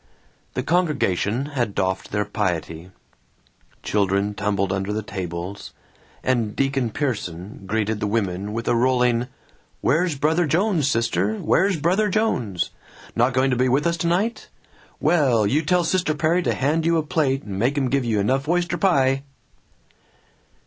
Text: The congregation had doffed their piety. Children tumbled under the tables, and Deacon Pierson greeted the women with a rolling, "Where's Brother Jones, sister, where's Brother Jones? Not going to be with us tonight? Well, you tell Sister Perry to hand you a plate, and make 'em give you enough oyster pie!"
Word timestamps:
The 0.55 0.63
congregation 0.63 1.45
had 1.53 1.75
doffed 1.75 2.09
their 2.11 2.25
piety. 2.25 2.89
Children 3.83 4.33
tumbled 4.33 4.73
under 4.73 4.91
the 4.91 5.03
tables, 5.03 5.73
and 6.23 6.55
Deacon 6.55 6.89
Pierson 6.89 7.65
greeted 7.67 7.99
the 7.99 8.07
women 8.07 8.51
with 8.51 8.67
a 8.67 8.73
rolling, 8.73 9.27
"Where's 9.79 10.15
Brother 10.15 10.47
Jones, 10.47 10.87
sister, 10.87 11.35
where's 11.35 11.77
Brother 11.79 12.09
Jones? 12.09 12.71
Not 13.15 13.33
going 13.33 13.51
to 13.51 13.55
be 13.55 13.69
with 13.69 13.85
us 13.85 13.95
tonight? 13.97 14.49
Well, 14.99 15.45
you 15.45 15.61
tell 15.63 15.83
Sister 15.83 16.15
Perry 16.15 16.41
to 16.41 16.55
hand 16.55 16.83
you 16.83 16.97
a 16.97 17.03
plate, 17.03 17.43
and 17.43 17.59
make 17.59 17.77
'em 17.77 17.87
give 17.91 18.03
you 18.03 18.19
enough 18.19 18.49
oyster 18.49 18.79
pie!" 18.79 19.21